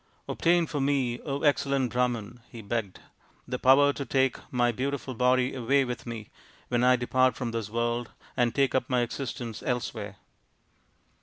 [0.27, 3.01] "Obtain for me, excellent Brahman," he begged,"
[3.47, 6.31] the power to take my beautiful body away with me
[6.69, 10.15] when I depart from this world to take up my existence elsewhere."